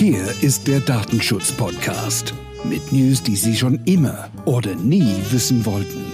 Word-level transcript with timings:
Hier 0.00 0.32
ist 0.40 0.66
der 0.66 0.80
Datenschutz-Podcast 0.80 2.32
mit 2.64 2.90
News, 2.90 3.22
die 3.22 3.36
Sie 3.36 3.54
schon 3.54 3.84
immer 3.84 4.30
oder 4.46 4.74
nie 4.74 5.14
wissen 5.28 5.66
wollten. 5.66 6.06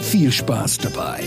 Viel 0.00 0.32
Spaß 0.32 0.78
dabei. 0.78 1.20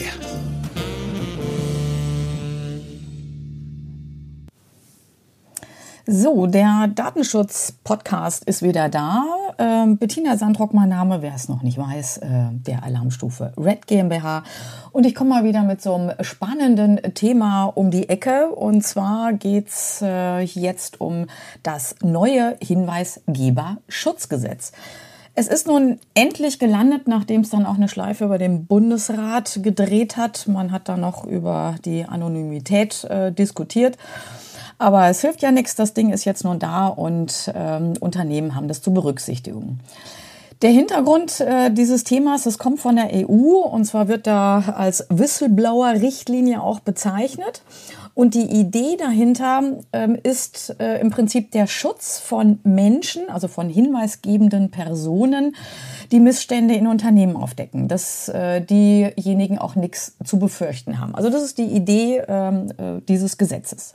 So, 6.10 6.48
der 6.48 6.88
Datenschutz-Podcast 6.96 8.46
ist 8.46 8.62
wieder 8.62 8.88
da. 8.88 9.26
Ähm, 9.58 9.98
Bettina 9.98 10.38
Sandrock, 10.38 10.74
mein 10.74 10.88
Name, 10.88 11.22
wer 11.22 11.36
es 11.36 11.50
noch 11.50 11.64
nicht 11.64 11.78
weiß, 11.78 12.20
äh, 12.20 12.30
der 12.54 12.86
Alarmstufe 12.86 13.52
Red 13.58 13.88
GmbH. 13.88 14.46
Und 14.94 15.06
ich 15.06 15.14
komme 15.14 15.32
mal 15.32 15.44
wieder 15.44 15.64
mit 15.64 15.82
so 15.82 15.96
einem 15.96 16.14
spannenden 16.22 17.14
Thema 17.14 17.66
um 17.66 17.92
die 17.92 18.08
Ecke. 18.08 18.52
Und 18.52 18.86
zwar 18.86 19.34
geht's 19.34 20.02
äh, 20.02 20.44
jetzt 20.44 21.02
um 21.02 21.26
das 21.62 21.96
neue 22.02 22.56
Hinweisgeberschutzgesetz. 22.62 24.72
Es 25.36 25.50
ist 25.50 25.68
nun 25.68 26.00
endlich 26.14 26.58
gelandet, 26.58 27.10
nachdem 27.10 27.42
es 27.42 27.50
dann 27.50 27.66
auch 27.66 27.76
eine 27.76 27.90
Schleife 27.90 28.24
über 28.24 28.38
den 28.38 28.66
Bundesrat 28.66 29.60
gedreht 29.62 30.16
hat. 30.16 30.48
Man 30.48 30.72
hat 30.72 30.88
da 30.88 30.96
noch 30.96 31.26
über 31.26 31.76
die 31.84 32.06
Anonymität 32.06 33.04
äh, 33.04 33.34
diskutiert. 33.34 33.98
Aber 34.80 35.08
es 35.08 35.22
hilft 35.22 35.42
ja 35.42 35.52
nichts, 35.52 35.76
das 35.76 35.94
Ding 35.94 36.12
ist 36.12 36.26
jetzt 36.26 36.44
nun 36.44 36.60
da 36.60 36.88
und 36.88 37.52
ähm, 37.56 37.94
Unternehmen 38.00 38.56
haben 38.56 38.68
das 38.68 38.82
zu 38.82 38.94
berücksichtigen. 38.94 39.80
Der 40.64 40.72
Hintergrund 40.72 41.40
äh, 41.40 41.70
dieses 41.70 42.04
Themas, 42.04 42.48
es 42.48 42.58
kommt 42.58 42.80
von 42.80 42.96
der 42.96 43.12
EU 43.14 43.60
und 43.60 43.86
zwar 43.86 44.08
wird 44.08 44.26
da 44.26 44.74
als 44.76 45.06
Whistleblower-Richtlinie 45.10 46.62
auch 46.62 46.80
bezeichnet. 46.80 47.62
Und 48.16 48.34
die 48.34 48.50
Idee 48.50 48.98
dahinter 48.98 49.62
ähm, 49.94 50.18
ist 50.24 50.76
äh, 50.80 51.00
im 51.00 51.12
Prinzip 51.12 51.52
der 51.52 51.68
Schutz 51.68 52.18
von 52.18 52.58
Menschen, 52.64 53.30
also 53.30 53.48
von 53.48 53.70
hinweisgebenden 53.70 54.72
Personen, 54.72 55.56
die 56.12 56.20
Missstände 56.20 56.74
in 56.74 56.88
Unternehmen 56.88 57.36
aufdecken, 57.36 57.88
dass 57.88 58.28
äh, 58.30 58.60
diejenigen 58.60 59.60
auch 59.60 59.76
nichts 59.76 60.16
zu 60.24 60.40
befürchten 60.40 61.00
haben. 61.00 61.14
Also 61.14 61.30
das 61.30 61.44
ist 61.44 61.60
die 61.60 61.66
Idee 61.66 62.24
ähm, 62.28 62.72
äh, 62.80 63.02
dieses 63.08 63.38
Gesetzes. 63.38 63.94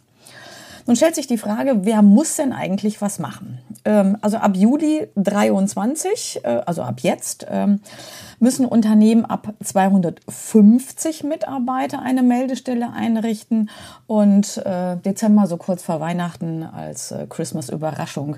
Nun 0.87 0.97
stellt 0.97 1.15
sich 1.15 1.27
die 1.27 1.39
Frage, 1.39 1.85
wer 1.85 2.03
muss 2.03 2.37
denn 2.37 2.53
eigentlich 2.53 3.01
was 3.01 3.19
machen? 3.19 3.59
Ähm, 3.85 4.17
also 4.21 4.37
ab 4.39 4.57
Juli 4.57 5.09
23, 5.17 6.41
äh, 6.45 6.63
also 6.67 6.83
ab 6.83 7.01
jetzt, 7.01 7.47
ähm, 7.51 7.81
müssen 8.39 8.67
Unternehmen 8.67 9.25
ab 9.25 9.55
250 9.63 11.25
Mitarbeiter 11.25 12.03
eine 12.03 12.23
Meldestelle 12.23 12.93
einrichten 12.93 13.71
und 14.07 14.59
äh, 14.59 14.97
Dezember, 14.97 15.47
so 15.47 15.57
kurz 15.57 15.83
vor 15.83 16.01
Weihnachten 16.01 16.65
als 16.65 17.13
äh, 17.13 17.27
Christmas-Überraschung, 17.29 18.37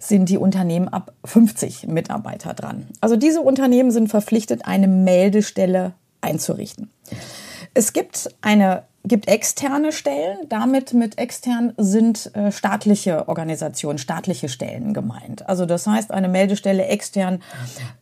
sind 0.00 0.28
die 0.28 0.38
Unternehmen 0.38 0.88
ab 0.88 1.12
50 1.24 1.86
Mitarbeiter 1.86 2.54
dran. 2.54 2.86
Also 3.00 3.16
diese 3.16 3.40
Unternehmen 3.40 3.90
sind 3.90 4.08
verpflichtet, 4.08 4.66
eine 4.66 4.88
Meldestelle 4.88 5.92
einzurichten. 6.20 6.90
Es 7.74 7.92
gibt 7.92 8.34
eine 8.40 8.84
gibt 9.06 9.28
externe 9.28 9.92
Stellen. 9.92 10.38
Damit 10.48 10.92
mit 10.92 11.18
extern 11.18 11.72
sind 11.76 12.34
äh, 12.34 12.52
staatliche 12.52 13.28
Organisationen, 13.28 13.98
staatliche 13.98 14.48
Stellen 14.48 14.94
gemeint. 14.94 15.48
Also 15.48 15.66
das 15.66 15.86
heißt, 15.86 16.10
eine 16.10 16.28
Meldestelle 16.28 16.86
extern 16.86 17.42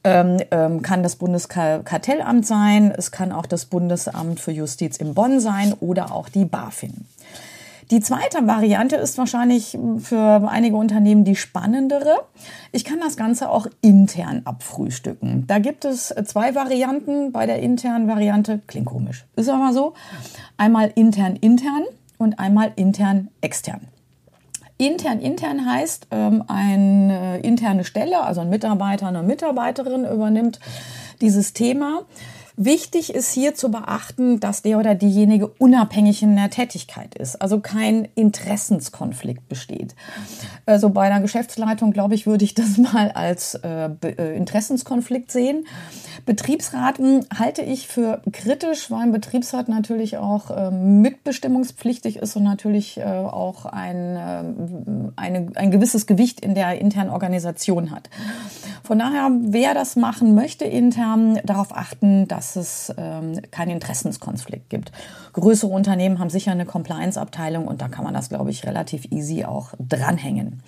ähm, 0.02 0.38
ähm, 0.50 0.82
kann 0.82 1.02
das 1.02 1.16
Bundeskartellamt 1.16 2.46
sein, 2.46 2.92
es 2.96 3.10
kann 3.10 3.32
auch 3.32 3.46
das 3.46 3.66
Bundesamt 3.66 4.40
für 4.40 4.52
Justiz 4.52 4.96
in 4.96 5.14
Bonn 5.14 5.40
sein 5.40 5.74
oder 5.80 6.12
auch 6.12 6.28
die 6.28 6.44
BaFin. 6.44 7.06
Die 7.90 8.00
zweite 8.00 8.46
Variante 8.46 8.96
ist 8.96 9.18
wahrscheinlich 9.18 9.78
für 9.98 10.48
einige 10.48 10.76
Unternehmen 10.76 11.24
die 11.24 11.36
spannendere. 11.36 12.24
Ich 12.72 12.84
kann 12.84 13.00
das 13.00 13.16
Ganze 13.16 13.50
auch 13.50 13.66
intern 13.82 14.42
abfrühstücken. 14.44 15.46
Da 15.46 15.58
gibt 15.58 15.84
es 15.84 16.14
zwei 16.24 16.54
Varianten. 16.54 17.32
Bei 17.32 17.46
der 17.46 17.60
internen 17.60 18.08
Variante, 18.08 18.60
klingt 18.66 18.86
komisch, 18.86 19.26
ist 19.36 19.48
aber 19.48 19.72
so, 19.72 19.94
einmal 20.56 20.92
intern 20.94 21.36
intern 21.36 21.82
und 22.18 22.38
einmal 22.38 22.72
intern 22.76 23.28
extern. 23.40 23.80
Intern 24.76 25.20
intern 25.20 25.66
heißt, 25.66 26.08
ähm, 26.10 26.42
eine 26.48 27.38
interne 27.40 27.84
Stelle, 27.84 28.22
also 28.22 28.40
ein 28.40 28.50
Mitarbeiter, 28.50 29.06
eine 29.06 29.22
Mitarbeiterin 29.22 30.04
übernimmt 30.04 30.58
dieses 31.20 31.52
Thema. 31.52 32.02
Wichtig 32.56 33.12
ist 33.12 33.32
hier 33.32 33.54
zu 33.54 33.70
beachten, 33.70 34.38
dass 34.38 34.62
der 34.62 34.78
oder 34.78 34.94
diejenige 34.94 35.48
unabhängig 35.48 36.22
in 36.22 36.36
der 36.36 36.50
Tätigkeit 36.50 37.16
ist, 37.16 37.42
also 37.42 37.58
kein 37.58 38.06
Interessenskonflikt 38.14 39.48
besteht. 39.48 39.96
Also 40.64 40.90
bei 40.90 41.02
einer 41.02 41.20
Geschäftsleitung, 41.20 41.92
glaube 41.92 42.14
ich, 42.14 42.26
würde 42.26 42.44
ich 42.44 42.54
das 42.54 42.78
mal 42.92 43.10
als 43.10 43.54
äh, 43.56 43.90
äh, 44.02 44.36
Interessenskonflikt 44.36 45.32
sehen. 45.32 45.66
Betriebsraten 46.26 47.26
halte 47.36 47.62
ich 47.62 47.88
für 47.88 48.22
kritisch, 48.32 48.88
weil 48.90 49.00
ein 49.00 49.12
Betriebsrat 49.12 49.68
natürlich 49.68 50.16
auch 50.18 50.50
äh, 50.50 50.70
mitbestimmungspflichtig 50.70 52.16
ist 52.16 52.36
und 52.36 52.44
natürlich 52.44 52.98
äh, 52.98 53.04
auch 53.04 53.66
ein, 53.66 54.16
äh, 54.16 55.20
eine, 55.20 55.48
ein 55.56 55.70
gewisses 55.72 56.06
Gewicht 56.06 56.40
in 56.40 56.54
der 56.54 56.80
internen 56.80 57.10
Organisation 57.10 57.90
hat. 57.90 58.08
Von 58.84 58.98
daher, 58.98 59.30
wer 59.40 59.74
das 59.74 59.96
machen 59.96 60.34
möchte 60.34 60.66
intern, 60.66 61.40
darauf 61.44 61.74
achten, 61.74 62.28
dass 62.28 62.43
es 62.56 62.92
ähm, 62.96 63.40
keinen 63.50 63.70
Interessenskonflikt 63.72 64.70
gibt. 64.70 64.92
Größere 65.32 65.70
Unternehmen 65.70 66.18
haben 66.18 66.30
sicher 66.30 66.52
eine 66.52 66.66
Compliance-Abteilung 66.66 67.66
und 67.66 67.82
da 67.82 67.88
kann 67.88 68.04
man 68.04 68.14
das, 68.14 68.28
glaube 68.28 68.50
ich, 68.50 68.64
relativ 68.66 69.10
easy 69.10 69.44
auch 69.44 69.74
dranhängen. 69.78 70.62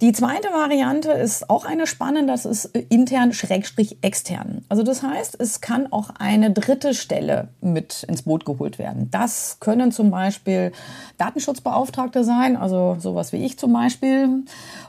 Die 0.00 0.12
zweite 0.12 0.48
Variante 0.52 1.10
ist 1.10 1.50
auch 1.50 1.64
eine 1.64 1.88
spannende, 1.88 2.32
das 2.32 2.44
ist 2.44 2.66
intern 2.66 3.32
schrägstrich 3.32 3.98
extern. 4.00 4.64
Also 4.68 4.84
das 4.84 5.02
heißt, 5.02 5.36
es 5.40 5.60
kann 5.60 5.92
auch 5.92 6.10
eine 6.20 6.52
dritte 6.52 6.94
Stelle 6.94 7.48
mit 7.60 8.04
ins 8.04 8.22
Boot 8.22 8.44
geholt 8.44 8.78
werden. 8.78 9.10
Das 9.10 9.56
können 9.58 9.90
zum 9.90 10.12
Beispiel 10.12 10.70
Datenschutzbeauftragte 11.16 12.22
sein, 12.22 12.56
also 12.56 12.96
sowas 13.00 13.32
wie 13.32 13.44
ich 13.44 13.58
zum 13.58 13.72
Beispiel, 13.72 14.44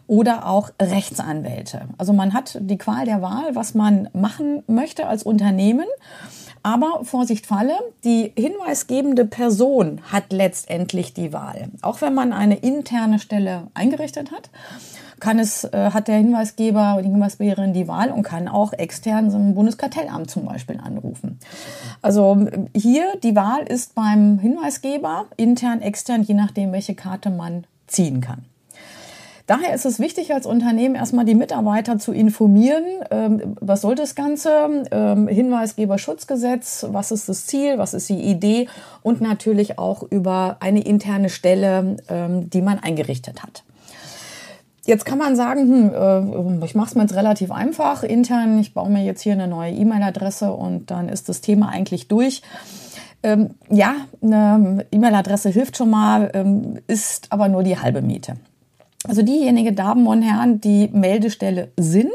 oder 0.06 0.46
auch 0.46 0.70
Rechtsanwälte. 0.80 1.88
Also 1.98 2.14
man 2.14 2.34
hat 2.34 2.60
die 2.62 2.78
Qual 2.78 3.06
der 3.06 3.24
Wahl, 3.24 3.56
was 3.56 3.74
man 3.74 4.10
machen 4.14 4.62
möchte 4.68 5.08
als 5.08 5.24
Unternehmen. 5.24 5.86
Aber 6.64 7.02
Vorsicht 7.04 7.46
Falle, 7.46 7.78
die 8.04 8.32
hinweisgebende 8.38 9.26
Person 9.26 10.02
hat 10.12 10.32
letztendlich 10.32 11.14
die 11.14 11.34
Wahl. 11.34 11.70
Auch 11.82 12.02
wenn 12.02 12.14
man 12.14 12.34
eine 12.34 12.58
interne 12.58 13.20
Stelle 13.20 13.68
eingerichtet 13.74 14.32
hat, 14.32 14.50
kann 15.20 15.40
es, 15.40 15.66
äh, 15.66 15.92
hat 15.92 16.08
der 16.08 16.18
Hinweisgeber 16.18 16.94
oder 16.94 17.04
die 17.04 17.10
Hinweisgeberin 17.10 17.74
die 17.74 17.88
Wahl 17.88 18.12
und 18.12 18.24
kann 18.24 18.48
auch 18.48 18.74
extern 18.74 19.32
so 19.32 19.38
ein 19.38 19.54
Bundeskartellamt 19.54 20.30
zum 20.30 20.46
Beispiel 20.46 20.80
anrufen. 20.80 21.40
Also 22.02 22.48
hier 22.76 23.18
die 23.24 23.36
Wahl 23.36 23.64
ist 23.64 23.96
beim 23.96 24.40
Hinweisgeber, 24.40 25.26
intern, 25.38 25.82
extern, 25.82 26.24
je 26.24 26.36
nachdem, 26.36 26.72
welche 26.72 26.96
Karte 26.96 27.30
man 27.30 27.66
ziehen 27.88 28.22
kann. 28.22 28.46
Daher 29.50 29.74
ist 29.74 29.88
es 29.88 29.98
wichtig, 29.98 30.32
als 30.32 30.46
Unternehmen 30.46 30.94
erstmal 30.94 31.26
die 31.26 31.34
Mitarbeiter 31.34 31.98
zu 31.98 32.12
informieren. 32.12 32.84
Ähm, 33.10 33.56
was 33.60 33.82
soll 33.82 33.96
das 33.96 34.14
Ganze? 34.14 34.86
Ähm, 34.92 35.28
Hinweisgeberschutzgesetz, 35.28 36.86
was 36.92 37.10
ist 37.10 37.28
das 37.28 37.48
Ziel, 37.48 37.80
was 37.80 37.96
ist 37.96 38.10
die 38.10 38.22
Idee 38.22 38.68
und 39.02 39.22
natürlich 39.22 39.80
auch 39.80 40.04
über 40.04 40.58
eine 40.60 40.82
interne 40.82 41.30
Stelle, 41.30 41.98
ähm, 42.10 42.52
die 42.52 42.62
man 42.62 42.78
eingerichtet 42.78 43.42
hat. 43.42 43.64
Jetzt 44.86 45.04
kann 45.04 45.18
man 45.18 45.36
sagen, 45.36 45.62
hm, 45.62 46.62
äh, 46.62 46.66
ich 46.66 46.76
mache 46.76 46.90
es 46.90 46.96
mir 46.96 47.02
jetzt 47.02 47.16
relativ 47.16 47.50
einfach 47.50 48.04
intern. 48.04 48.60
Ich 48.60 48.76
baue 48.76 48.92
mir 48.92 49.04
jetzt 49.04 49.24
hier 49.24 49.34
eine 49.34 49.48
neue 49.48 49.72
E-Mail-Adresse 49.72 50.54
und 50.54 50.92
dann 50.92 51.10
ist 51.10 51.28
das 51.28 51.42
Thema 51.42 51.70
eigentlich 51.70 52.08
durch. 52.08 52.44
Ähm, 53.24 53.56
ja, 53.72 53.96
eine 54.22 54.86
E-Mail-Adresse 54.92 55.50
hilft 55.50 55.76
schon 55.76 55.90
mal, 55.90 56.30
ähm, 56.36 56.78
ist 56.86 57.32
aber 57.32 57.48
nur 57.48 57.64
die 57.64 57.80
halbe 57.80 58.04
Miete. 58.04 58.36
Also 59.08 59.22
diejenigen 59.22 59.76
Damen 59.76 60.08
und 60.08 60.22
Herren, 60.22 60.60
die 60.60 60.90
Meldestelle 60.92 61.72
sind 61.78 62.12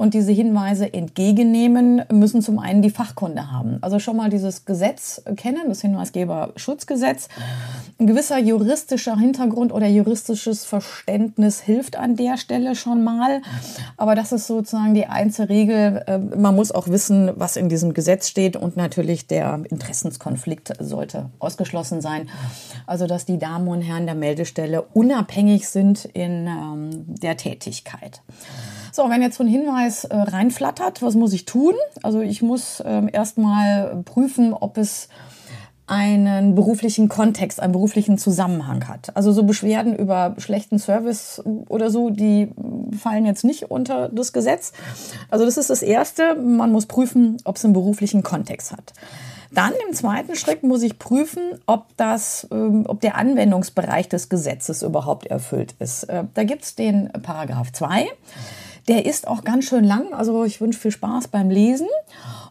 und 0.00 0.14
diese 0.14 0.32
Hinweise 0.32 0.94
entgegennehmen, 0.94 2.04
müssen 2.10 2.40
zum 2.40 2.58
einen 2.58 2.80
die 2.80 2.88
Fachkunde 2.88 3.52
haben. 3.52 3.76
Also 3.82 3.98
schon 3.98 4.16
mal 4.16 4.30
dieses 4.30 4.64
Gesetz 4.64 5.20
kennen, 5.36 5.68
das 5.68 5.82
Hinweisgeberschutzgesetz. 5.82 7.28
Ein 7.98 8.06
gewisser 8.06 8.38
juristischer 8.38 9.18
Hintergrund 9.18 9.74
oder 9.74 9.86
juristisches 9.86 10.64
Verständnis 10.64 11.60
hilft 11.60 11.96
an 11.96 12.16
der 12.16 12.38
Stelle 12.38 12.76
schon 12.76 13.04
mal. 13.04 13.42
Aber 13.98 14.14
das 14.14 14.32
ist 14.32 14.46
sozusagen 14.46 14.94
die 14.94 15.04
einzige 15.04 15.50
Regel. 15.50 16.02
Äh, 16.06 16.16
man 16.16 16.56
muss 16.56 16.72
auch 16.72 16.88
wissen, 16.88 17.32
was 17.34 17.58
in 17.58 17.68
diesem 17.68 17.92
Gesetz 17.92 18.30
steht 18.30 18.56
und 18.56 18.78
natürlich 18.78 19.26
der 19.26 19.60
Interessenskonflikt 19.68 20.72
sollte 20.80 21.28
ausgeschlossen 21.40 22.00
sein. 22.00 22.30
Also 22.86 23.06
dass 23.06 23.26
die 23.26 23.38
Damen 23.38 23.68
und 23.68 23.82
Herren 23.82 24.06
der 24.06 24.14
Meldestelle 24.14 24.80
unabhängig 24.94 25.68
sind 25.68 26.06
in 26.06 26.46
ähm, 26.46 27.04
der 27.06 27.36
Tätigkeit. 27.36 28.22
So, 28.92 29.08
wenn 29.08 29.22
jetzt 29.22 29.36
so 29.36 29.44
ein 29.44 29.48
Hinweis 29.48 30.04
äh, 30.04 30.16
reinflattert, 30.16 31.02
was 31.02 31.14
muss 31.14 31.32
ich 31.32 31.44
tun? 31.44 31.74
Also 32.02 32.20
ich 32.20 32.42
muss 32.42 32.82
ähm, 32.84 33.08
erstmal 33.12 34.02
prüfen, 34.04 34.52
ob 34.52 34.78
es 34.78 35.08
einen 35.90 36.54
beruflichen 36.54 37.08
Kontext, 37.08 37.58
einen 37.58 37.72
beruflichen 37.72 38.16
Zusammenhang 38.16 38.86
hat. 38.86 39.16
Also 39.16 39.32
so 39.32 39.42
Beschwerden 39.42 39.96
über 39.96 40.36
schlechten 40.38 40.78
Service 40.78 41.42
oder 41.68 41.90
so, 41.90 42.10
die 42.10 42.52
fallen 42.96 43.26
jetzt 43.26 43.42
nicht 43.42 43.72
unter 43.72 44.08
das 44.08 44.32
Gesetz. 44.32 44.72
Also 45.30 45.44
das 45.44 45.56
ist 45.56 45.68
das 45.68 45.82
Erste. 45.82 46.36
Man 46.36 46.70
muss 46.70 46.86
prüfen, 46.86 47.38
ob 47.44 47.56
es 47.56 47.64
einen 47.64 47.74
beruflichen 47.74 48.22
Kontext 48.22 48.70
hat. 48.70 48.92
Dann 49.52 49.72
im 49.88 49.92
zweiten 49.92 50.36
Schritt 50.36 50.62
muss 50.62 50.82
ich 50.82 50.96
prüfen, 51.00 51.58
ob 51.66 51.86
das, 51.96 52.46
ähm, 52.52 52.84
ob 52.86 53.00
der 53.00 53.16
Anwendungsbereich 53.16 54.08
des 54.08 54.28
Gesetzes 54.28 54.82
überhaupt 54.82 55.26
erfüllt 55.26 55.74
ist. 55.80 56.04
Äh, 56.04 56.24
da 56.34 56.44
gibt's 56.44 56.76
den 56.76 57.10
Paragraph 57.22 57.72
2. 57.72 58.06
Der 58.88 59.06
ist 59.06 59.26
auch 59.26 59.44
ganz 59.44 59.66
schön 59.66 59.84
lang, 59.84 60.12
also 60.12 60.44
ich 60.44 60.60
wünsche 60.60 60.78
viel 60.78 60.90
Spaß 60.90 61.28
beim 61.28 61.50
Lesen. 61.50 61.88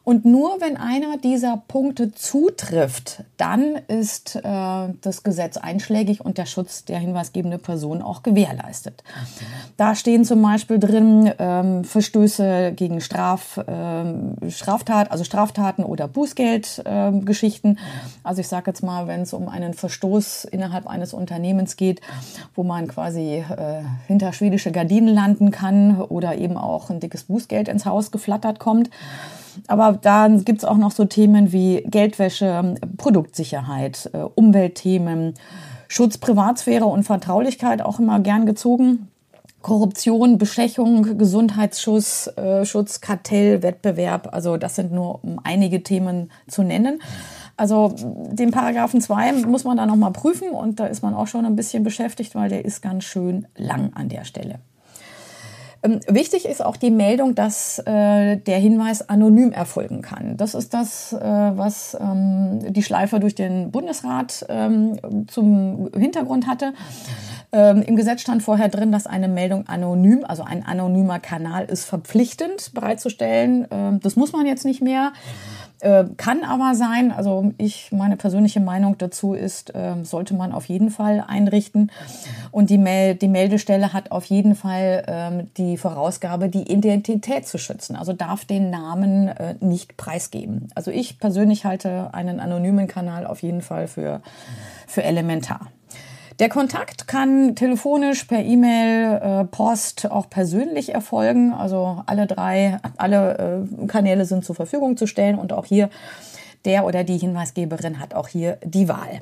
Und 0.03 0.25
nur 0.25 0.61
wenn 0.61 0.77
einer 0.77 1.17
dieser 1.17 1.61
Punkte 1.67 2.11
zutrifft, 2.11 3.23
dann 3.37 3.75
ist 3.87 4.35
äh, 4.35 4.41
das 4.43 5.23
Gesetz 5.23 5.57
einschlägig 5.57 6.23
und 6.23 6.37
der 6.37 6.45
Schutz 6.45 6.85
der 6.85 6.99
hinweisgebenden 6.99 7.59
Person 7.59 8.01
auch 8.01 8.23
gewährleistet. 8.23 9.03
Da 9.77 9.95
stehen 9.95 10.25
zum 10.25 10.41
Beispiel 10.41 10.79
drin 10.79 11.31
ähm, 11.37 11.83
Verstöße 11.83 12.73
gegen 12.75 13.01
Straf, 13.01 13.59
ähm, 13.67 14.35
Straftat, 14.49 15.11
also 15.11 15.23
Straftaten 15.23 15.83
oder 15.83 16.07
Bußgeldgeschichten. 16.07 17.71
Ähm, 17.71 17.77
also 18.23 18.41
ich 18.41 18.47
sage 18.47 18.71
jetzt 18.71 18.83
mal, 18.83 19.07
wenn 19.07 19.21
es 19.21 19.33
um 19.33 19.47
einen 19.47 19.73
Verstoß 19.73 20.45
innerhalb 20.45 20.87
eines 20.87 21.13
Unternehmens 21.13 21.77
geht, 21.77 22.01
wo 22.55 22.63
man 22.63 22.87
quasi 22.87 23.37
äh, 23.37 23.43
hinter 24.07 24.33
schwedische 24.33 24.71
Gardinen 24.71 25.13
landen 25.13 25.51
kann 25.51 26.01
oder 26.01 26.37
eben 26.37 26.57
auch 26.57 26.89
ein 26.89 26.99
dickes 26.99 27.23
Bußgeld 27.23 27.67
ins 27.67 27.85
Haus 27.85 28.11
geflattert 28.11 28.59
kommt. 28.59 28.89
Aber 29.67 29.93
dann 30.01 30.45
gibt 30.45 30.59
es 30.59 30.65
auch 30.65 30.77
noch 30.77 30.91
so 30.91 31.05
Themen 31.05 31.51
wie 31.51 31.83
Geldwäsche, 31.87 32.75
Produktsicherheit, 32.97 34.09
äh, 34.13 34.17
Umweltthemen, 34.17 35.33
Schutz 35.87 36.17
Privatsphäre 36.17 36.85
und 36.85 37.03
Vertraulichkeit 37.03 37.81
auch 37.81 37.99
immer 37.99 38.19
gern 38.19 38.45
gezogen. 38.45 39.07
Korruption, 39.61 40.37
Bestechung, 40.37 41.17
Gesundheitsschutz, 41.17 42.27
äh, 42.37 42.63
Schutz, 42.65 43.01
Kartell, 43.01 43.61
Wettbewerb. 43.61 44.29
Also 44.31 44.57
das 44.57 44.75
sind 44.75 44.93
nur 44.93 45.19
einige 45.43 45.83
Themen 45.83 46.31
zu 46.47 46.63
nennen. 46.63 47.01
Also 47.57 47.93
den 47.97 48.51
Paragraphen 48.51 49.01
2 49.01 49.33
muss 49.45 49.65
man 49.65 49.75
da 49.75 49.85
nochmal 49.85 50.11
prüfen 50.11 50.51
und 50.51 50.79
da 50.79 50.85
ist 50.85 51.03
man 51.03 51.13
auch 51.13 51.27
schon 51.27 51.45
ein 51.45 51.57
bisschen 51.57 51.83
beschäftigt, 51.83 52.33
weil 52.33 52.47
der 52.47 52.63
ist 52.63 52.81
ganz 52.81 53.03
schön 53.03 53.47
lang 53.57 53.91
an 53.95 54.07
der 54.07 54.23
Stelle. 54.23 54.59
Ähm, 55.81 55.99
wichtig 56.07 56.45
ist 56.45 56.63
auch 56.63 56.75
die 56.75 56.91
Meldung, 56.91 57.35
dass 57.35 57.79
äh, 57.79 58.37
der 58.37 58.57
Hinweis 58.57 59.07
anonym 59.07 59.51
erfolgen 59.51 60.01
kann. 60.01 60.35
Das 60.35 60.53
ist 60.53 60.73
das, 60.73 61.13
äh, 61.13 61.19
was 61.19 61.97
ähm, 61.99 62.59
die 62.73 62.83
Schleife 62.83 63.19
durch 63.19 63.35
den 63.35 63.71
Bundesrat 63.71 64.45
ähm, 64.49 64.99
zum 65.27 65.89
Hintergrund 65.95 66.47
hatte. 66.47 66.73
Ähm, 67.51 67.81
Im 67.81 67.95
Gesetz 67.95 68.21
stand 68.21 68.43
vorher 68.43 68.69
drin, 68.69 68.91
dass 68.91 69.07
eine 69.07 69.27
Meldung 69.27 69.67
anonym, 69.67 70.23
also 70.27 70.43
ein 70.43 70.65
anonymer 70.65 71.19
Kanal 71.19 71.65
ist 71.65 71.85
verpflichtend 71.85 72.73
bereitzustellen. 72.73 73.67
Ähm, 73.71 73.99
das 74.01 74.15
muss 74.15 74.33
man 74.33 74.45
jetzt 74.45 74.65
nicht 74.65 74.81
mehr. 74.81 75.13
Äh, 75.81 76.05
kann 76.17 76.43
aber 76.43 76.75
sein, 76.75 77.11
also 77.11 77.53
ich, 77.57 77.91
meine 77.91 78.17
persönliche 78.17 78.59
Meinung 78.59 78.97
dazu 78.97 79.33
ist, 79.33 79.73
äh, 79.73 79.95
sollte 80.03 80.33
man 80.33 80.51
auf 80.51 80.65
jeden 80.65 80.89
Fall 80.91 81.23
einrichten. 81.25 81.91
Und 82.51 82.69
die, 82.69 82.77
Mel 82.77 83.15
die 83.15 83.27
Meldestelle 83.27 83.93
hat 83.93 84.11
auf 84.11 84.25
jeden 84.25 84.55
Fall 84.55 85.03
äh, 85.07 85.45
die 85.57 85.77
Vorausgabe, 85.77 86.49
die 86.49 86.71
Identität 86.71 87.47
zu 87.47 87.57
schützen. 87.57 87.95
Also 87.95 88.13
darf 88.13 88.45
den 88.45 88.69
Namen 88.69 89.29
äh, 89.29 89.55
nicht 89.61 89.95
preisgeben. 89.95 90.67
Also 90.75 90.91
ich 90.91 91.19
persönlich 91.19 91.65
halte 91.65 92.13
einen 92.13 92.39
anonymen 92.39 92.87
Kanal 92.87 93.25
auf 93.25 93.41
jeden 93.41 93.61
Fall 93.61 93.87
für, 93.87 94.21
für 94.87 95.03
elementar. 95.03 95.67
Der 96.39 96.47
Kontakt 96.47 97.05
kann 97.05 97.53
telefonisch, 97.55 98.23
per 98.23 98.39
E-Mail, 98.39 99.19
äh, 99.21 99.45
Post, 99.45 100.09
auch 100.09 100.29
persönlich 100.29 100.93
erfolgen. 100.93 101.53
Also 101.53 102.01
alle 102.05 102.27
drei, 102.27 102.79
alle 102.95 103.67
äh, 103.81 103.87
Kanäle 103.87 104.23
sind 104.23 104.45
zur 104.45 104.55
Verfügung 104.55 104.95
zu 104.95 105.05
stellen 105.05 105.37
und 105.37 105.51
auch 105.51 105.65
hier 105.65 105.89
der 106.63 106.85
oder 106.85 107.03
die 107.03 107.17
Hinweisgeberin 107.17 107.99
hat 107.99 108.13
auch 108.13 108.29
hier 108.29 108.57
die 108.63 108.87
Wahl. 108.87 109.21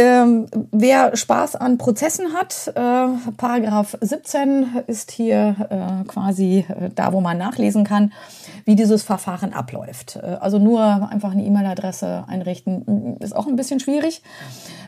Ähm, 0.00 0.46
wer 0.72 1.14
Spaß 1.14 1.56
an 1.56 1.76
Prozessen 1.76 2.32
hat, 2.32 2.72
äh, 2.74 3.30
Paragraph 3.36 3.98
17 4.00 4.84
ist 4.86 5.10
hier 5.10 5.56
äh, 5.68 6.08
quasi 6.08 6.64
äh, 6.68 6.88
da, 6.94 7.12
wo 7.12 7.20
man 7.20 7.36
nachlesen 7.36 7.84
kann, 7.84 8.10
wie 8.64 8.76
dieses 8.76 9.02
Verfahren 9.02 9.52
abläuft. 9.52 10.16
Äh, 10.16 10.38
also 10.40 10.58
nur 10.58 10.80
einfach 11.10 11.32
eine 11.32 11.44
E-Mail-Adresse 11.44 12.24
einrichten, 12.28 13.18
ist 13.20 13.36
auch 13.36 13.46
ein 13.46 13.56
bisschen 13.56 13.78
schwierig. 13.78 14.22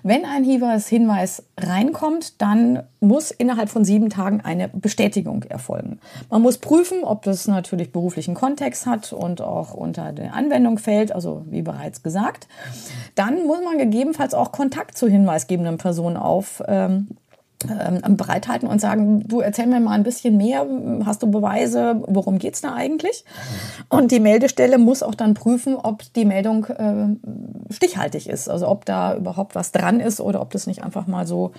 Wenn 0.03 0.25
ein 0.25 0.45
Hinweis, 0.45 1.45
reinkommt, 1.61 2.41
dann 2.41 2.83
muss 3.01 3.31
innerhalb 3.31 3.69
von 3.69 3.85
sieben 3.85 4.11
Tagen 4.11 4.41
eine 4.41 4.69
Bestätigung 4.69 5.45
erfolgen. 5.45 6.01
Man 6.31 6.43
muss 6.43 6.59
prüfen, 6.59 7.05
ob 7.05 7.23
das 7.23 7.47
natürlich 7.47 7.93
beruflichen 7.93 8.35
Kontext 8.35 8.87
hat 8.87 9.13
und 9.13 9.43
auch 9.43 9.75
unter 9.75 10.13
der 10.13 10.35
Anwendung 10.35 10.79
fällt, 10.79 11.13
also 11.13 11.45
wie 11.51 11.63
bereits 11.63 12.03
gesagt. 12.03 12.49
Dann 13.15 13.47
muss 13.47 13.63
man 13.63 13.79
gegebenenfalls 13.79 14.35
auch 14.35 14.51
Kontakt 14.53 14.97
zu 15.03 15.09
hinweisgebenden 15.09 15.79
Personen 15.79 16.17
auf. 16.17 16.63
Ähm, 16.69 17.09
ähm, 17.69 18.17
bereithalten 18.17 18.69
und 18.69 18.81
sagen, 18.81 19.23
du 19.29 19.39
erzähl 19.39 19.67
mir 19.67 19.79
mal 19.79 19.93
ein 19.93 20.03
bisschen 20.03 20.37
mehr, 20.37 20.67
hast 21.05 21.23
du 21.23 21.31
Beweise, 21.31 22.03
worum 22.09 22.39
geht's 22.39 22.61
da 22.61 22.75
eigentlich? 22.75 23.25
Und 23.89 24.11
die 24.11 24.19
Meldestelle 24.19 24.79
muss 24.79 25.05
auch 25.05 25.15
dann 25.15 25.35
prüfen, 25.35 25.77
ob 25.77 26.03
die 26.15 26.25
Meldung 26.25 26.65
äh, 26.65 27.73
stichhaltig 27.73 28.29
ist, 28.29 28.49
also 28.49 28.67
ob 28.67 28.85
da 28.85 29.15
überhaupt 29.15 29.55
was 29.55 29.71
dran 29.71 30.01
ist 30.01 30.21
oder 30.21 30.41
ob 30.41 30.51
das 30.51 30.67
nicht 30.67 30.83
einfach 30.83 31.07
mal 31.07 31.25
so 31.25 31.53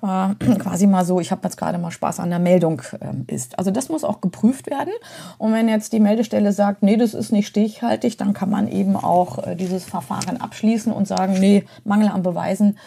quasi 0.58 0.86
mal 0.86 1.04
so, 1.04 1.20
ich 1.20 1.30
habe 1.30 1.42
jetzt 1.44 1.56
gerade 1.56 1.78
mal 1.78 1.90
Spaß 1.90 2.20
an 2.20 2.30
der 2.30 2.38
Meldung 2.38 2.82
ähm, 3.00 3.24
ist. 3.26 3.58
Also 3.58 3.70
das 3.70 3.88
muss 3.88 4.04
auch 4.04 4.20
geprüft 4.20 4.68
werden. 4.68 4.92
Und 5.38 5.52
wenn 5.52 5.68
jetzt 5.68 5.92
die 5.92 6.00
Meldestelle 6.00 6.52
sagt, 6.52 6.82
nee, 6.82 6.96
das 6.96 7.14
ist 7.14 7.32
nicht 7.32 7.46
stichhaltig, 7.46 8.16
dann 8.16 8.32
kann 8.32 8.50
man 8.50 8.68
eben 8.68 8.96
auch 8.96 9.46
äh, 9.46 9.56
dieses 9.56 9.84
Verfahren 9.84 10.40
abschließen 10.40 10.92
und 10.92 11.08
sagen, 11.08 11.38
nee, 11.38 11.64
Mangel 11.84 12.08
an 12.08 12.22
Beweisen 12.22 12.78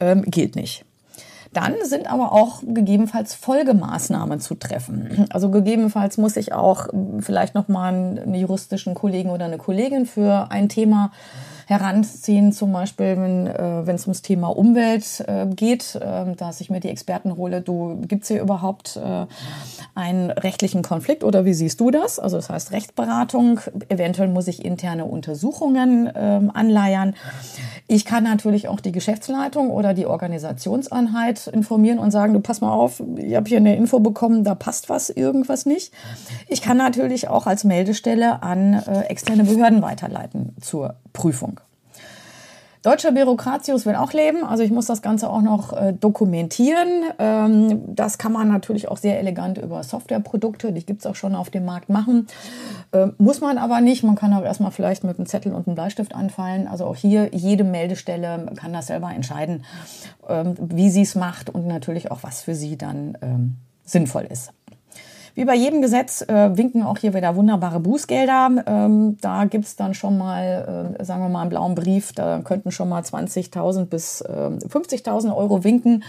ähm, 0.00 0.22
gilt 0.22 0.56
nicht. 0.56 0.84
Dann 1.52 1.74
sind 1.84 2.10
aber 2.12 2.32
auch 2.32 2.60
gegebenenfalls 2.66 3.32
Folgemaßnahmen 3.32 4.40
zu 4.40 4.56
treffen. 4.56 5.24
Also 5.30 5.50
gegebenenfalls 5.50 6.18
muss 6.18 6.36
ich 6.36 6.52
auch 6.52 6.88
vielleicht 7.20 7.54
noch 7.54 7.68
mal 7.68 7.94
einen 7.94 8.34
juristischen 8.34 8.94
Kollegen 8.94 9.30
oder 9.30 9.46
eine 9.46 9.56
Kollegin 9.56 10.04
für 10.04 10.50
ein 10.50 10.68
Thema 10.68 11.12
heranziehen, 11.66 12.52
zum 12.52 12.72
Beispiel, 12.72 13.16
wenn 13.16 13.46
äh, 13.48 13.92
es 13.92 14.06
ums 14.06 14.22
Thema 14.22 14.48
Umwelt 14.48 15.24
äh, 15.26 15.46
geht, 15.46 15.96
äh, 15.96 16.34
dass 16.36 16.60
ich 16.60 16.70
mir 16.70 16.78
die 16.78 16.88
Experten 16.88 17.36
hole, 17.36 17.60
du 17.60 18.00
gibt's 18.06 18.28
hier 18.28 18.40
überhaupt 18.40 18.96
äh, 18.96 19.26
einen 19.96 20.30
rechtlichen 20.30 20.82
Konflikt 20.82 21.24
oder 21.24 21.44
wie 21.44 21.54
siehst 21.54 21.80
du 21.80 21.90
das? 21.90 22.20
Also 22.20 22.36
das 22.36 22.50
heißt 22.50 22.70
Rechtsberatung, 22.70 23.58
eventuell 23.88 24.28
muss 24.28 24.46
ich 24.46 24.64
interne 24.64 25.06
Untersuchungen 25.06 26.06
äh, 26.06 26.40
anleiern. 26.54 27.14
Ich 27.88 28.04
kann 28.04 28.22
natürlich 28.22 28.68
auch 28.68 28.78
die 28.78 28.92
Geschäftsleitung 28.92 29.70
oder 29.70 29.92
die 29.92 30.06
Organisationseinheit 30.06 31.48
informieren 31.48 31.98
und 31.98 32.12
sagen, 32.12 32.32
du 32.32 32.38
pass 32.40 32.60
mal 32.60 32.72
auf, 32.72 33.02
ich 33.16 33.34
habe 33.34 33.48
hier 33.48 33.58
eine 33.58 33.74
Info 33.74 33.98
bekommen, 33.98 34.44
da 34.44 34.54
passt 34.54 34.88
was, 34.88 35.10
irgendwas 35.10 35.66
nicht. 35.66 35.92
Ich 36.46 36.62
kann 36.62 36.76
natürlich 36.76 37.26
auch 37.26 37.48
als 37.48 37.64
Meldestelle 37.64 38.44
an 38.44 38.74
äh, 38.74 39.00
externe 39.08 39.42
Behörden 39.42 39.82
weiterleiten 39.82 40.54
zur 40.60 40.94
Prüfung. 41.16 41.60
Deutscher 42.82 43.10
Bürokratius 43.10 43.84
will 43.84 43.96
auch 43.96 44.12
leben, 44.12 44.44
also 44.44 44.62
ich 44.62 44.70
muss 44.70 44.86
das 44.86 45.02
Ganze 45.02 45.28
auch 45.28 45.42
noch 45.42 45.72
äh, 45.72 45.92
dokumentieren. 45.92 47.02
Ähm, 47.18 47.82
das 47.96 48.16
kann 48.16 48.30
man 48.30 48.46
natürlich 48.46 48.86
auch 48.86 48.96
sehr 48.96 49.18
elegant 49.18 49.58
über 49.58 49.82
Softwareprodukte, 49.82 50.70
die 50.70 50.86
gibt 50.86 51.00
es 51.00 51.06
auch 51.06 51.16
schon 51.16 51.34
auf 51.34 51.50
dem 51.50 51.64
Markt, 51.64 51.88
machen. 51.88 52.28
Äh, 52.92 53.08
muss 53.18 53.40
man 53.40 53.58
aber 53.58 53.80
nicht, 53.80 54.04
man 54.04 54.14
kann 54.14 54.32
auch 54.34 54.44
erstmal 54.44 54.70
vielleicht 54.70 55.02
mit 55.02 55.18
einem 55.18 55.26
Zettel 55.26 55.52
und 55.52 55.66
einem 55.66 55.74
Bleistift 55.74 56.14
anfallen. 56.14 56.68
Also 56.68 56.84
auch 56.84 56.94
hier, 56.94 57.34
jede 57.34 57.64
Meldestelle 57.64 58.46
kann 58.54 58.72
das 58.72 58.86
selber 58.86 59.10
entscheiden, 59.12 59.64
ähm, 60.28 60.54
wie 60.60 60.90
sie 60.90 61.02
es 61.02 61.16
macht 61.16 61.50
und 61.50 61.66
natürlich 61.66 62.12
auch, 62.12 62.22
was 62.22 62.42
für 62.42 62.54
sie 62.54 62.78
dann 62.78 63.18
ähm, 63.20 63.56
sinnvoll 63.84 64.28
ist. 64.30 64.52
Wie 65.36 65.44
bei 65.44 65.54
jedem 65.54 65.82
Gesetz 65.82 66.22
äh, 66.22 66.56
winken 66.56 66.82
auch 66.82 66.96
hier 66.96 67.12
wieder 67.12 67.36
wunderbare 67.36 67.78
Bußgelder. 67.78 68.64
Ähm, 68.66 69.18
da 69.20 69.44
gibt's 69.44 69.76
dann 69.76 69.92
schon 69.92 70.16
mal, 70.16 70.96
äh, 70.98 71.04
sagen 71.04 71.22
wir 71.22 71.28
mal, 71.28 71.42
einen 71.42 71.50
blauen 71.50 71.74
Brief. 71.74 72.14
Da 72.14 72.40
könnten 72.42 72.72
schon 72.72 72.88
mal 72.88 73.02
20.000 73.02 73.84
bis 73.84 74.22
äh, 74.22 74.32
50.000 74.32 75.36
Euro 75.36 75.62
winken. 75.62 76.04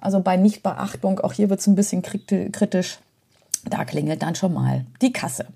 Also 0.00 0.18
bei 0.18 0.36
Nichtbeachtung, 0.36 1.20
auch 1.20 1.32
hier 1.32 1.48
wird's 1.48 1.68
ein 1.68 1.76
bisschen 1.76 2.02
kritisch. 2.02 2.98
Da 3.70 3.84
klingelt 3.84 4.22
dann 4.22 4.34
schon 4.34 4.52
mal 4.52 4.84
die 5.00 5.12
Kasse. 5.12 5.46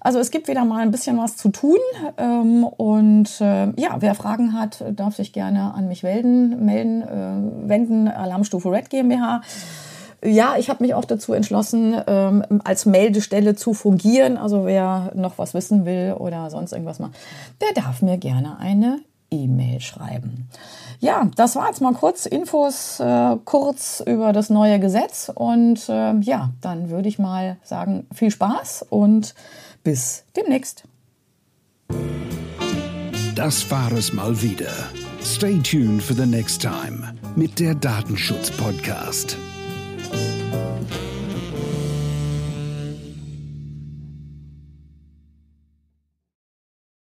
Also 0.00 0.18
es 0.18 0.32
gibt 0.32 0.48
wieder 0.48 0.64
mal 0.64 0.82
ein 0.82 0.90
bisschen 0.90 1.16
was 1.16 1.36
zu 1.36 1.50
tun. 1.50 1.78
Ähm, 2.16 2.64
und 2.64 3.40
äh, 3.40 3.70
ja, 3.80 3.98
wer 4.00 4.16
Fragen 4.16 4.52
hat, 4.52 4.84
darf 4.96 5.14
sich 5.14 5.32
gerne 5.32 5.74
an 5.74 5.86
mich 5.86 6.02
melden, 6.02 6.64
melden 6.64 7.02
äh, 7.02 7.68
wenden. 7.68 8.08
Alarmstufe 8.08 8.68
Red 8.72 8.90
GmbH. 8.90 9.42
Ja, 10.24 10.56
ich 10.58 10.68
habe 10.68 10.82
mich 10.82 10.94
auch 10.94 11.04
dazu 11.04 11.32
entschlossen, 11.32 12.00
ähm, 12.06 12.44
als 12.64 12.86
Meldestelle 12.86 13.54
zu 13.54 13.72
fungieren. 13.72 14.36
Also 14.36 14.66
wer 14.66 15.12
noch 15.14 15.38
was 15.38 15.54
wissen 15.54 15.84
will 15.84 16.14
oder 16.18 16.50
sonst 16.50 16.72
irgendwas 16.72 16.98
mal, 16.98 17.10
der 17.60 17.82
darf 17.82 18.02
mir 18.02 18.18
gerne 18.18 18.58
eine 18.58 19.00
E-Mail 19.30 19.80
schreiben. 19.80 20.48
Ja, 21.00 21.30
das 21.36 21.54
war 21.54 21.68
jetzt 21.68 21.80
mal 21.80 21.92
kurz 21.92 22.26
Infos 22.26 22.98
äh, 22.98 23.36
kurz 23.44 24.02
über 24.04 24.32
das 24.32 24.50
neue 24.50 24.80
Gesetz 24.80 25.30
und 25.32 25.88
äh, 25.88 26.18
ja, 26.20 26.50
dann 26.60 26.90
würde 26.90 27.08
ich 27.08 27.18
mal 27.18 27.56
sagen, 27.62 28.06
viel 28.12 28.30
Spaß 28.30 28.86
und 28.90 29.34
bis 29.84 30.24
demnächst. 30.34 30.84
Das 33.36 33.70
war 33.70 33.92
es 33.92 34.12
mal 34.12 34.42
wieder. 34.42 34.72
Stay 35.22 35.58
tuned 35.60 36.02
for 36.02 36.16
the 36.16 36.26
next 36.26 36.60
time 36.62 37.14
mit 37.36 37.60
der 37.60 37.76
Datenschutz 37.76 38.50
Bye. 40.78 41.17